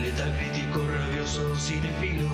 Letal 0.00 0.32
crítico, 0.36 0.80
rabioso, 0.86 1.54
cinefilo, 1.56 2.28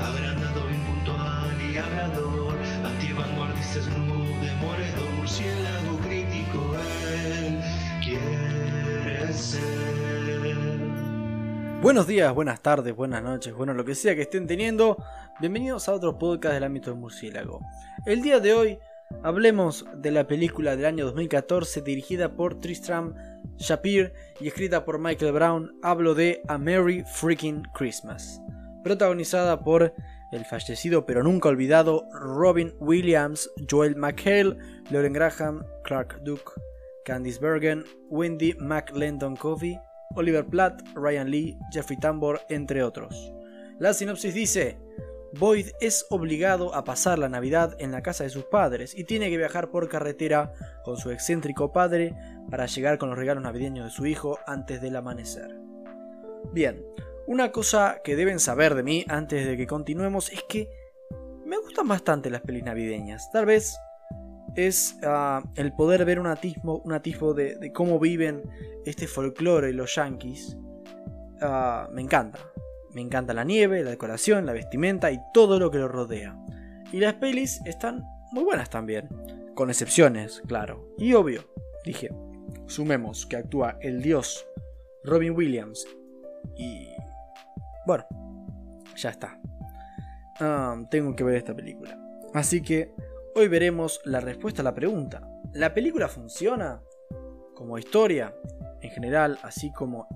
agrandado, 0.00 0.70
impuntual 0.70 1.56
y 1.62 1.78
hablador, 1.78 2.54
antivanguardista, 2.84 3.80
snoop, 3.80 4.40
demoledor, 4.42 5.10
murciélago 5.16 5.98
crítico, 6.06 6.76
él 7.24 7.60
quiere 8.04 9.32
ser. 9.32 9.88
Buenos 11.80 12.06
días, 12.06 12.34
buenas 12.34 12.60
tardes, 12.60 12.94
buenas 12.94 13.22
noches, 13.22 13.54
bueno, 13.54 13.72
lo 13.72 13.84
que 13.84 13.94
sea 13.94 14.14
que 14.14 14.22
estén 14.22 14.46
teniendo, 14.46 15.02
bienvenidos 15.40 15.88
a 15.88 15.94
otro 15.94 16.18
podcast 16.18 16.52
del 16.54 16.64
ámbito 16.64 16.90
del 16.90 17.00
murciélago. 17.00 17.60
El 18.04 18.20
día 18.20 18.40
de 18.40 18.52
hoy 18.52 18.78
hablemos 19.22 19.86
de 19.96 20.10
la 20.10 20.26
película 20.26 20.76
del 20.76 20.84
año 20.84 21.06
2014 21.06 21.80
dirigida 21.80 22.34
por 22.34 22.60
Tristram 22.60 23.14
Shapir 23.56 24.12
y 24.40 24.48
escrita 24.48 24.84
por 24.84 24.98
Michael 24.98 25.32
Brown. 25.32 25.78
Hablo 25.82 26.14
de 26.14 26.42
A 26.48 26.58
Merry 26.58 27.04
Freaking 27.04 27.62
Christmas, 27.74 28.40
protagonizada 28.84 29.64
por 29.64 29.92
el 30.32 30.44
fallecido 30.44 31.06
pero 31.06 31.22
nunca 31.22 31.48
olvidado 31.48 32.06
Robin 32.12 32.74
Williams, 32.80 33.50
Joel 33.70 33.96
McHale, 33.96 34.56
Lauren 34.90 35.12
Graham, 35.12 35.64
Clark 35.84 36.20
Duke, 36.22 36.52
Candice 37.04 37.40
Bergen, 37.40 37.84
Wendy 38.10 38.54
McLendon 38.58 39.36
Covey, 39.36 39.78
Oliver 40.14 40.44
Platt, 40.44 40.82
Ryan 40.94 41.30
Lee, 41.30 41.58
Jeffrey 41.72 41.98
Tambor, 41.98 42.40
entre 42.48 42.82
otros. 42.82 43.32
La 43.78 43.94
sinopsis 43.94 44.34
dice: 44.34 44.78
Boyd 45.32 45.68
es 45.80 46.06
obligado 46.08 46.74
a 46.74 46.84
pasar 46.84 47.18
la 47.18 47.28
Navidad 47.28 47.76
en 47.78 47.92
la 47.92 48.02
casa 48.02 48.24
de 48.24 48.30
sus 48.30 48.44
padres 48.44 48.96
y 48.96 49.04
tiene 49.04 49.28
que 49.28 49.36
viajar 49.36 49.70
por 49.70 49.88
carretera 49.88 50.52
con 50.84 50.96
su 50.96 51.10
excéntrico 51.10 51.72
padre 51.72 52.14
para 52.50 52.66
llegar 52.66 52.98
con 52.98 53.10
los 53.10 53.18
regalos 53.18 53.42
navideños 53.42 53.84
de 53.84 53.90
su 53.90 54.06
hijo 54.06 54.38
antes 54.46 54.80
del 54.80 54.96
amanecer. 54.96 55.54
Bien, 56.52 56.82
una 57.26 57.52
cosa 57.52 58.00
que 58.02 58.16
deben 58.16 58.40
saber 58.40 58.74
de 58.74 58.82
mí 58.82 59.04
antes 59.08 59.46
de 59.46 59.56
que 59.56 59.66
continuemos 59.66 60.32
es 60.32 60.42
que 60.48 60.70
me 61.44 61.58
gustan 61.58 61.86
bastante 61.88 62.30
las 62.30 62.40
pelis 62.40 62.64
navideñas. 62.64 63.30
Tal 63.30 63.44
vez 63.44 63.76
es 64.54 64.98
ah, 65.04 65.42
el 65.56 65.74
poder 65.74 66.06
ver 66.06 66.20
un 66.20 66.26
atismo, 66.26 66.80
un 66.84 66.92
atisbo 66.92 67.34
de, 67.34 67.56
de 67.56 67.70
cómo 67.72 67.98
viven 67.98 68.42
este 68.86 69.06
folclore 69.06 69.74
los 69.74 69.94
yankees. 69.94 70.56
Ah, 71.42 71.88
me 71.92 72.00
encanta. 72.00 72.38
Me 72.94 73.00
encanta 73.00 73.34
la 73.34 73.44
nieve, 73.44 73.82
la 73.82 73.90
decoración, 73.90 74.46
la 74.46 74.52
vestimenta 74.52 75.10
y 75.10 75.20
todo 75.32 75.58
lo 75.58 75.70
que 75.70 75.78
lo 75.78 75.88
rodea. 75.88 76.36
Y 76.92 77.00
las 77.00 77.14
pelis 77.14 77.60
están 77.64 78.04
muy 78.32 78.44
buenas 78.44 78.70
también. 78.70 79.08
Con 79.54 79.70
excepciones, 79.70 80.42
claro. 80.46 80.94
Y 80.98 81.14
obvio, 81.14 81.44
dije, 81.84 82.10
sumemos 82.66 83.26
que 83.26 83.36
actúa 83.36 83.78
el 83.80 84.02
dios 84.02 84.46
Robin 85.04 85.32
Williams 85.36 85.86
y... 86.56 86.88
Bueno, 87.86 88.06
ya 88.96 89.10
está. 89.10 89.38
Ah, 90.40 90.80
tengo 90.90 91.16
que 91.16 91.24
ver 91.24 91.36
esta 91.36 91.54
película. 91.54 91.98
Así 92.34 92.62
que 92.62 92.92
hoy 93.34 93.48
veremos 93.48 94.00
la 94.04 94.20
respuesta 94.20 94.62
a 94.62 94.64
la 94.64 94.74
pregunta. 94.74 95.28
¿La 95.52 95.74
película 95.74 96.08
funciona? 96.08 96.82
Como 97.54 97.78
historia, 97.78 98.34
en 98.80 98.90
general, 98.90 99.38
así 99.42 99.72
como, 99.72 100.06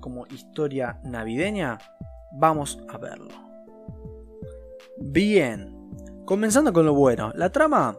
como 0.00 0.26
historia 0.26 1.00
navideña, 1.02 1.78
vamos 2.34 2.78
a 2.88 2.98
verlo. 2.98 3.34
Bien, 4.98 5.74
comenzando 6.24 6.72
con 6.72 6.86
lo 6.86 6.94
bueno, 6.94 7.32
la 7.34 7.50
trama 7.50 7.96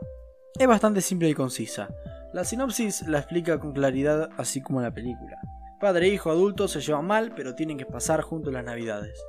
es 0.58 0.67
bastante 0.67 1.02
simple 1.02 1.30
y 1.30 1.34
concisa. 1.34 1.89
La 2.34 2.44
sinopsis 2.44 3.08
la 3.08 3.20
explica 3.20 3.59
con 3.59 3.73
claridad 3.73 4.30
así 4.38 4.61
como 4.61 4.81
la 4.81 4.94
película. 4.94 5.38
Padre 5.80 6.08
e 6.08 6.14
hijo 6.14 6.31
adultos 6.31 6.72
se 6.72 6.81
llevan 6.81 7.06
mal, 7.06 7.34
pero 7.36 7.56
tienen 7.56 7.78
que 7.78 7.86
pasar 7.86 8.22
juntos 8.22 8.54
las 8.54 8.64
navidades. 8.64 9.22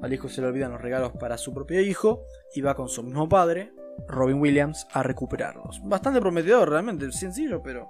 Al 0.00 0.12
hijo 0.12 0.28
se 0.28 0.40
le 0.40 0.48
olvidan 0.48 0.72
los 0.72 0.80
regalos 0.80 1.12
para 1.12 1.38
su 1.38 1.54
propio 1.54 1.80
hijo 1.80 2.24
y 2.54 2.60
va 2.60 2.74
con 2.74 2.88
su 2.88 3.02
mismo 3.02 3.28
padre, 3.28 3.72
Robin 4.08 4.40
Williams, 4.40 4.86
a 4.92 5.02
recuperarlos. 5.02 5.80
Bastante 5.84 6.20
prometedor, 6.20 6.70
realmente, 6.70 7.10
sencillo, 7.12 7.62
pero. 7.62 7.86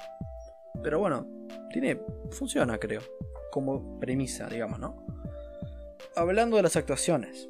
Pero 0.83 0.99
bueno, 0.99 1.27
tiene. 1.71 2.01
funciona, 2.31 2.77
creo. 2.79 3.01
Como 3.51 3.99
premisa, 3.99 4.47
digamos, 4.49 4.79
¿no? 4.79 5.07
Hablando 6.17 6.57
de 6.57 6.63
las 6.63 6.77
actuaciones. 6.77 7.49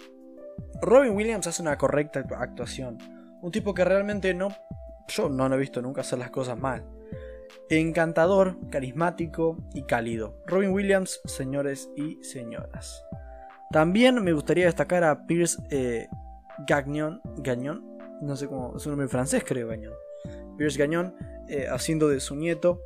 Robin 0.81 1.13
Williams 1.13 1.47
hace 1.47 1.63
una 1.63 1.79
correcta 1.79 2.25
actuación. 2.39 2.99
Un 3.41 3.53
tipo 3.53 3.75
que 3.75 3.85
realmente 3.85 4.35
no. 4.35 4.49
Yo 5.09 5.29
no 5.29 5.49
lo 5.49 5.57
he 5.57 5.59
visto 5.59 5.83
nunca 5.83 6.01
hacer 6.01 6.19
las 6.19 6.31
cosas 6.31 6.59
mal. 6.59 6.85
Encantador, 7.69 8.57
carismático 8.71 9.57
y 9.75 9.85
cálido. 9.85 10.37
Robin 10.47 10.71
Williams, 10.71 11.21
señores 11.25 11.91
y 11.97 12.23
señoras. 12.23 13.05
También 13.71 14.23
me 14.23 14.33
gustaría 14.33 14.67
destacar 14.67 15.05
a 15.05 15.27
Pierce 15.27 15.63
eh, 15.71 16.09
Gagnon. 16.67 17.21
Gagnon. 17.39 17.83
No 18.21 18.37
sé 18.37 18.47
cómo. 18.47 18.77
Es 18.77 18.87
un 18.87 18.93
nombre 18.93 19.09
francés, 19.09 19.43
creo, 19.47 19.69
Gagnon. 19.69 19.95
Pierce 20.59 20.79
Gagnon, 20.79 21.15
eh, 21.49 21.67
haciendo 21.71 22.09
de 22.09 22.21
su 22.21 22.37
nieto 22.37 22.81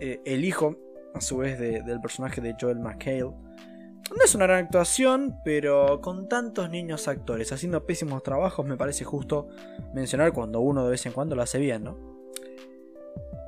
eh, 0.00 0.20
el 0.24 0.44
hijo, 0.44 0.76
a 1.14 1.20
su 1.20 1.38
vez, 1.38 1.58
de, 1.58 1.82
del 1.82 2.00
personaje 2.00 2.40
de 2.40 2.54
Joel 2.58 2.78
McHale. 2.78 3.32
No 4.16 4.24
es 4.24 4.34
una 4.34 4.46
gran 4.46 4.64
actuación, 4.64 5.40
pero 5.44 6.00
con 6.00 6.28
tantos 6.28 6.68
niños 6.68 7.06
actores 7.08 7.52
haciendo 7.52 7.86
pésimos 7.86 8.22
trabajos, 8.22 8.66
me 8.66 8.76
parece 8.76 9.04
justo 9.04 9.48
mencionar 9.94 10.32
cuando 10.32 10.60
uno 10.60 10.84
de 10.84 10.90
vez 10.90 11.06
en 11.06 11.12
cuando 11.12 11.36
lo 11.36 11.42
hace 11.42 11.58
bien, 11.58 11.84
¿no? 11.84 11.98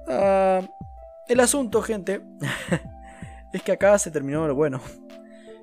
Ah, 0.09 0.61
el 1.29 1.41
asunto, 1.41 1.83
gente, 1.83 2.23
es 3.53 3.63
que 3.63 3.73
acá 3.73 3.99
se 3.99 4.11
terminó 4.11 4.47
lo 4.47 4.55
bueno. 4.55 4.81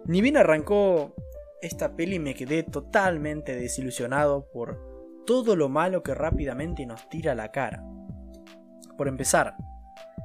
Ni 0.06 0.22
bien 0.22 0.38
arrancó 0.38 1.14
esta 1.62 1.96
peli 1.96 2.20
me 2.20 2.36
quedé 2.36 2.64
totalmente 2.64 3.56
desilusionado 3.56 4.50
por 4.52 4.80
todo 5.26 5.56
lo 5.56 5.70
malo 5.70 6.04
que 6.04 6.16
rápidamente 6.16 6.86
nos 6.86 7.08
tira 7.10 7.34
a 7.34 7.36
la 7.36 7.52
cara. 7.52 7.84
Por 8.98 9.08
empezar, 9.08 9.56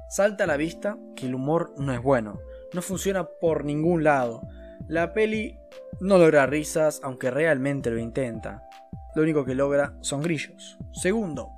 salta 0.09 0.45
a 0.45 0.47
la 0.47 0.57
vista 0.57 0.97
que 1.17 1.27
el 1.27 1.35
humor 1.35 1.75
no 1.77 1.93
es 1.93 2.03
bueno, 2.03 2.41
no 2.73 2.83
funciona 2.83 3.25
por 3.25 3.65
ningún 3.65 4.05
lado. 4.05 4.43
La 4.89 5.13
peli 5.13 5.59
no 6.01 6.19
logra 6.19 6.47
risas, 6.47 7.01
aunque 7.03 7.31
realmente 7.31 7.91
lo 7.91 7.99
intenta. 7.99 8.69
Lo 9.15 9.23
único 9.23 9.45
que 9.45 9.55
logra 9.55 9.95
son 10.01 10.23
grillos. 10.23 10.79
Segundo, 10.93 11.51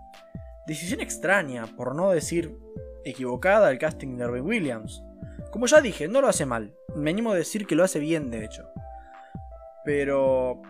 decisión 0.66 1.00
extraña, 1.00 1.66
por 1.76 1.94
no 1.94 2.10
decir 2.10 2.56
equivocada, 3.04 3.70
el 3.70 3.78
casting 3.78 4.16
de 4.16 4.26
Robin 4.26 4.46
Williams. 4.46 5.02
Como 5.50 5.66
ya 5.66 5.80
dije, 5.80 6.08
no 6.08 6.20
lo 6.20 6.28
hace 6.28 6.44
mal. 6.46 6.74
Me 6.94 7.10
animo 7.10 7.32
a 7.32 7.36
decir 7.36 7.66
que 7.66 7.76
lo 7.76 7.84
hace 7.84 7.98
bien, 7.98 8.30
de 8.30 8.44
hecho. 8.44 8.68
Pero 9.84 10.60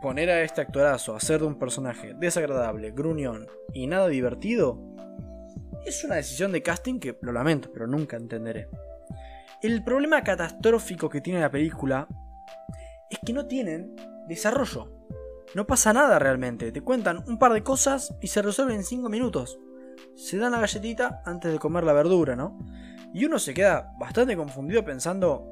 poner 0.00 0.30
a 0.30 0.42
este 0.42 0.60
actorazo 0.60 1.14
a 1.14 1.16
hacer 1.16 1.40
de 1.40 1.46
un 1.46 1.58
personaje 1.58 2.14
desagradable, 2.14 2.92
gruñón 2.92 3.46
y 3.74 3.86
nada 3.86 4.08
divertido 4.08 4.78
es 5.84 6.04
una 6.04 6.16
decisión 6.16 6.52
de 6.52 6.62
casting 6.62 7.00
que 7.00 7.16
lo 7.20 7.32
lamento, 7.32 7.70
pero 7.72 7.86
nunca 7.86 8.16
entenderé. 8.16 8.68
El 9.62 9.84
problema 9.84 10.24
catastrófico 10.24 11.10
que 11.10 11.20
tiene 11.20 11.40
la 11.40 11.50
película 11.50 12.08
es 13.10 13.18
que 13.18 13.34
no 13.34 13.46
tienen 13.46 13.94
desarrollo. 14.26 14.90
No 15.54 15.66
pasa 15.66 15.92
nada 15.92 16.18
realmente. 16.18 16.72
Te 16.72 16.80
cuentan 16.80 17.22
un 17.26 17.38
par 17.38 17.52
de 17.52 17.62
cosas 17.62 18.16
y 18.22 18.28
se 18.28 18.40
resuelven 18.40 18.76
en 18.76 18.84
5 18.84 19.10
minutos. 19.10 19.58
Se 20.16 20.38
dan 20.38 20.52
la 20.52 20.60
galletita 20.60 21.22
antes 21.26 21.52
de 21.52 21.58
comer 21.58 21.84
la 21.84 21.92
verdura, 21.92 22.36
¿no? 22.36 22.58
Y 23.12 23.26
uno 23.26 23.38
se 23.38 23.52
queda 23.52 23.92
bastante 23.98 24.34
confundido 24.34 24.82
pensando... 24.82 25.46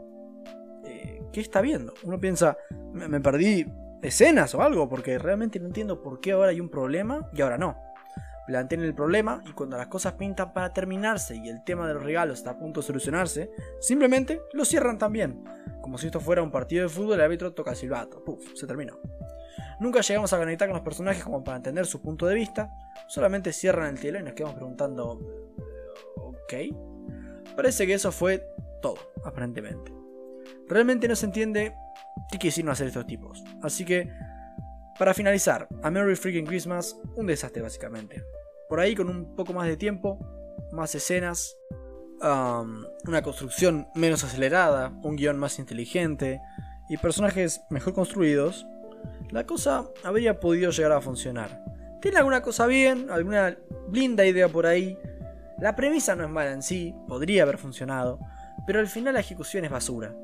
Eh, 0.84 1.22
¿Qué 1.30 1.42
está 1.42 1.60
viendo? 1.60 1.92
Uno 2.04 2.18
piensa, 2.18 2.56
me, 2.94 3.08
me 3.08 3.20
perdí 3.20 3.66
escenas 4.00 4.54
o 4.54 4.62
algo, 4.62 4.88
porque 4.88 5.18
realmente 5.18 5.60
no 5.60 5.66
entiendo 5.66 6.00
por 6.00 6.20
qué 6.20 6.32
ahora 6.32 6.50
hay 6.50 6.60
un 6.60 6.70
problema 6.70 7.28
y 7.34 7.42
ahora 7.42 7.58
no. 7.58 7.76
Plantean 8.48 8.80
el 8.80 8.94
problema 8.94 9.42
y 9.46 9.52
cuando 9.52 9.76
las 9.76 9.88
cosas 9.88 10.14
pintan 10.14 10.54
para 10.54 10.72
terminarse 10.72 11.36
y 11.36 11.50
el 11.50 11.62
tema 11.64 11.86
de 11.86 11.92
los 11.92 12.02
regalos 12.02 12.38
está 12.38 12.52
a 12.52 12.58
punto 12.58 12.80
de 12.80 12.86
solucionarse, 12.86 13.50
simplemente 13.78 14.40
lo 14.54 14.64
cierran 14.64 14.96
también. 14.96 15.44
Como 15.82 15.98
si 15.98 16.06
esto 16.06 16.18
fuera 16.18 16.42
un 16.42 16.50
partido 16.50 16.84
de 16.84 16.88
fútbol, 16.88 17.16
el 17.16 17.20
árbitro 17.20 17.52
toca 17.52 17.72
el 17.72 17.76
silbato. 17.76 18.24
Puf, 18.24 18.42
se 18.54 18.66
terminó. 18.66 18.98
Nunca 19.80 20.00
llegamos 20.00 20.32
a 20.32 20.38
conectar 20.38 20.66
con 20.66 20.76
los 20.76 20.82
personajes 20.82 21.22
como 21.22 21.44
para 21.44 21.58
entender 21.58 21.84
su 21.84 22.00
punto 22.00 22.24
de 22.24 22.36
vista, 22.36 22.70
solamente 23.06 23.52
cierran 23.52 23.94
el 23.94 24.00
telón 24.00 24.22
y 24.22 24.24
nos 24.24 24.32
quedamos 24.32 24.56
preguntando, 24.56 25.20
¿ok? 26.16 26.54
Parece 27.54 27.86
que 27.86 27.92
eso 27.92 28.10
fue 28.12 28.42
todo, 28.80 28.96
aparentemente. 29.26 29.92
Realmente 30.68 31.06
no 31.06 31.14
se 31.14 31.26
entiende 31.26 31.74
qué 32.32 32.38
quisieron 32.38 32.72
hacer 32.72 32.86
estos 32.86 33.06
tipos. 33.06 33.44
Así 33.62 33.84
que, 33.84 34.10
para 34.98 35.12
finalizar, 35.12 35.68
A 35.82 35.90
Merry 35.90 36.16
Freaking 36.16 36.46
Christmas, 36.46 36.98
un 37.14 37.26
desastre 37.26 37.60
básicamente. 37.60 38.24
Por 38.68 38.80
ahí 38.80 38.94
con 38.94 39.08
un 39.08 39.34
poco 39.34 39.52
más 39.52 39.66
de 39.66 39.76
tiempo, 39.76 40.18
más 40.72 40.94
escenas, 40.94 41.56
una 42.20 43.22
construcción 43.22 43.88
menos 43.94 44.24
acelerada, 44.24 44.92
un 45.02 45.16
guion 45.16 45.38
más 45.38 45.58
inteligente 45.58 46.40
y 46.88 46.96
personajes 46.96 47.62
mejor 47.70 47.94
construidos, 47.94 48.66
la 49.30 49.44
cosa 49.44 49.86
habría 50.04 50.40
podido 50.40 50.70
llegar 50.70 50.92
a 50.92 51.00
funcionar. 51.00 51.62
Tiene 52.00 52.18
alguna 52.18 52.42
cosa 52.42 52.66
bien, 52.66 53.10
alguna 53.10 53.56
linda 53.92 54.26
idea 54.26 54.48
por 54.48 54.66
ahí. 54.66 54.98
La 55.58 55.74
premisa 55.76 56.14
no 56.16 56.24
es 56.24 56.30
mala 56.30 56.52
en 56.52 56.62
sí, 56.62 56.94
podría 57.08 57.42
haber 57.44 57.58
funcionado, 57.58 58.18
pero 58.66 58.80
al 58.80 58.88
final 58.88 59.14
la 59.14 59.20
ejecución 59.20 59.64
es 59.64 59.70
basura. 59.70 60.14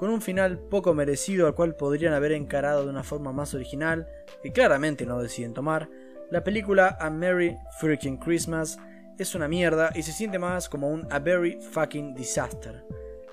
con 0.00 0.08
un 0.08 0.22
final 0.22 0.58
poco 0.58 0.94
merecido 0.94 1.46
al 1.46 1.54
cual 1.54 1.74
podrían 1.74 2.14
haber 2.14 2.32
encarado 2.32 2.84
de 2.84 2.90
una 2.90 3.02
forma 3.02 3.32
más 3.32 3.52
original, 3.52 4.08
que 4.42 4.50
claramente 4.50 5.04
no 5.04 5.20
deciden 5.20 5.52
tomar, 5.52 5.90
la 6.30 6.44
película 6.44 6.96
A 7.00 7.10
Merry 7.10 7.56
Freaking 7.78 8.16
Christmas 8.16 8.78
es 9.18 9.34
una 9.34 9.48
mierda 9.48 9.90
y 9.94 10.02
se 10.02 10.12
siente 10.12 10.38
más 10.38 10.68
como 10.68 10.88
un 10.88 11.06
A 11.10 11.18
Very 11.18 11.60
Fucking 11.60 12.14
Disaster. 12.14 12.84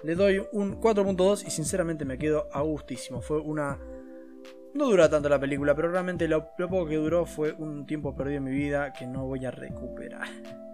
Le 0.03 0.15
doy 0.15 0.45
un 0.51 0.79
4.2 0.81 1.45
y 1.45 1.51
sinceramente 1.51 2.05
me 2.05 2.17
quedo 2.17 2.49
a 2.51 2.61
gustísimo. 2.61 3.21
Fue 3.21 3.39
una... 3.39 3.79
No 4.73 4.89
dura 4.89 5.09
tanto 5.09 5.29
la 5.29 5.39
película, 5.39 5.75
pero 5.75 5.89
realmente 5.89 6.27
lo, 6.27 6.55
poco 6.55 6.87
que 6.87 6.95
duró 6.95 7.25
fue 7.25 7.53
un 7.53 7.85
tiempo 7.85 8.15
perdido 8.15 8.37
en 8.37 8.43
mi 8.43 8.51
vida 8.51 8.93
que 8.93 9.07
no 9.07 9.25
voy 9.25 9.45
a 9.45 9.51
recuperar. 9.51 10.27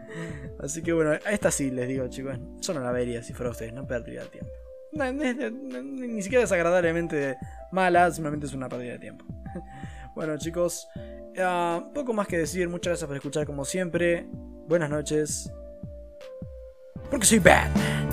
Así 0.59 0.81
que 0.81 0.93
bueno, 0.93 1.13
esta 1.13 1.51
sí 1.51 1.71
les 1.71 1.87
digo 1.87 2.07
chicos, 2.07 2.37
solo 2.61 2.81
la 2.81 2.91
vería 2.91 3.21
si 3.23 3.33
fuera 3.33 3.51
ustedes, 3.51 3.73
no 3.73 3.85
de 3.85 4.21
tiempo. 4.27 4.51
ni 4.93 6.21
siquiera 6.21 6.41
desagradablemente 6.41 7.37
mala, 7.71 8.11
simplemente 8.11 8.45
es 8.45 8.53
una 8.53 8.69
pérdida 8.69 8.93
de 8.93 8.99
tiempo. 8.99 9.25
bueno 10.15 10.37
chicos, 10.37 10.87
ah, 11.39 11.89
poco 11.94 12.13
más 12.13 12.27
que 12.27 12.38
decir, 12.38 12.69
muchas 12.69 12.91
gracias 12.91 13.07
por 13.07 13.15
escuchar 13.15 13.45
como 13.45 13.65
siempre. 13.65 14.27
Buenas 14.68 14.89
noches. 14.89 15.51
Porque 17.09 17.25
soy 17.25 17.39
Batman. 17.39 18.12